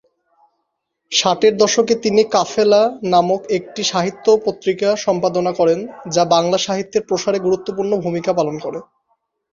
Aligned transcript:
ষাটের 1.11 1.53
দশকে 1.57 1.93
তিনি 1.95 2.21
‘কাফেলা’ 2.33 2.81
নামক 3.11 3.41
একটি 3.49 3.81
সাহিত্য 3.83 4.25
পত্রিকা 4.45 4.89
সম্পাদনা 4.97 5.51
করেন 5.53 5.79
যা 6.09 6.23
বাংলা 6.25 6.57
সাহিত্যের 6.57 7.03
প্রসারে 7.07 7.39
গুরুত্বপূর্ণ 7.39 7.91
ভূমিকা 7.97 8.31
পালন 8.33 8.55
করে। 8.59 8.79